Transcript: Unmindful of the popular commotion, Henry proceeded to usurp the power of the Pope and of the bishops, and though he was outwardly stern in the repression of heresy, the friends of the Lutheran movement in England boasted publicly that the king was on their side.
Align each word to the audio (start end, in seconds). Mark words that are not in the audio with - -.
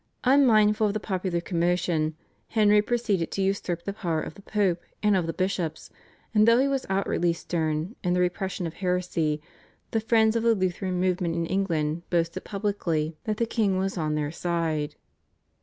Unmindful 0.23 0.87
of 0.87 0.93
the 0.93 0.99
popular 0.99 1.39
commotion, 1.39 2.15
Henry 2.47 2.81
proceeded 2.81 3.29
to 3.29 3.43
usurp 3.43 3.83
the 3.83 3.93
power 3.93 4.19
of 4.19 4.33
the 4.33 4.41
Pope 4.41 4.81
and 5.03 5.15
of 5.15 5.27
the 5.27 5.31
bishops, 5.31 5.91
and 6.33 6.47
though 6.47 6.57
he 6.57 6.67
was 6.67 6.87
outwardly 6.89 7.33
stern 7.33 7.95
in 8.03 8.13
the 8.13 8.19
repression 8.19 8.65
of 8.65 8.73
heresy, 8.73 9.43
the 9.91 9.99
friends 9.99 10.35
of 10.35 10.41
the 10.41 10.55
Lutheran 10.55 10.99
movement 10.99 11.35
in 11.35 11.45
England 11.45 12.01
boasted 12.09 12.43
publicly 12.43 13.15
that 13.25 13.37
the 13.37 13.45
king 13.45 13.77
was 13.77 13.95
on 13.95 14.15
their 14.15 14.31
side. 14.31 14.95